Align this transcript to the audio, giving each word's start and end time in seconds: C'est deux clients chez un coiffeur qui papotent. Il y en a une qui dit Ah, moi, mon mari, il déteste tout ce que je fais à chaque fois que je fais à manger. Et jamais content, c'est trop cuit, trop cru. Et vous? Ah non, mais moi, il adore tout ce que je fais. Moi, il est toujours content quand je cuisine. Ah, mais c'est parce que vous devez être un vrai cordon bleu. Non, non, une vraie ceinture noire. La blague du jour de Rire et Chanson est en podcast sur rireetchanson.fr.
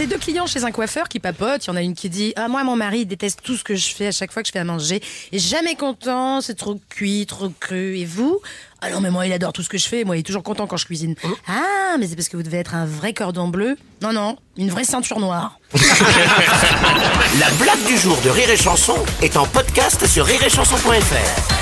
C'est 0.00 0.06
deux 0.06 0.16
clients 0.16 0.46
chez 0.46 0.64
un 0.64 0.70
coiffeur 0.70 1.10
qui 1.10 1.20
papotent. 1.20 1.66
Il 1.66 1.68
y 1.68 1.70
en 1.70 1.76
a 1.76 1.82
une 1.82 1.94
qui 1.94 2.08
dit 2.08 2.32
Ah, 2.34 2.48
moi, 2.48 2.64
mon 2.64 2.74
mari, 2.74 3.00
il 3.00 3.04
déteste 3.04 3.40
tout 3.42 3.54
ce 3.54 3.62
que 3.62 3.74
je 3.74 3.94
fais 3.94 4.06
à 4.06 4.12
chaque 4.12 4.32
fois 4.32 4.42
que 4.42 4.46
je 4.46 4.52
fais 4.52 4.58
à 4.58 4.64
manger. 4.64 5.02
Et 5.30 5.38
jamais 5.38 5.74
content, 5.74 6.40
c'est 6.40 6.54
trop 6.54 6.80
cuit, 6.88 7.26
trop 7.26 7.50
cru. 7.60 7.98
Et 7.98 8.06
vous? 8.06 8.40
Ah 8.80 8.88
non, 8.88 9.02
mais 9.02 9.10
moi, 9.10 9.26
il 9.26 9.32
adore 9.34 9.52
tout 9.52 9.62
ce 9.62 9.68
que 9.68 9.76
je 9.76 9.86
fais. 9.86 10.04
Moi, 10.04 10.16
il 10.16 10.20
est 10.20 10.22
toujours 10.22 10.42
content 10.42 10.66
quand 10.66 10.78
je 10.78 10.86
cuisine. 10.86 11.16
Ah, 11.46 11.96
mais 11.98 12.06
c'est 12.06 12.16
parce 12.16 12.30
que 12.30 12.38
vous 12.38 12.42
devez 12.42 12.56
être 12.56 12.74
un 12.74 12.86
vrai 12.86 13.12
cordon 13.12 13.48
bleu. 13.48 13.76
Non, 14.00 14.14
non, 14.14 14.38
une 14.56 14.70
vraie 14.70 14.84
ceinture 14.84 15.20
noire. 15.20 15.60
La 15.74 17.50
blague 17.62 17.84
du 17.86 17.98
jour 17.98 18.16
de 18.24 18.30
Rire 18.30 18.48
et 18.48 18.56
Chanson 18.56 18.96
est 19.20 19.36
en 19.36 19.44
podcast 19.44 20.06
sur 20.06 20.24
rireetchanson.fr. 20.24 21.59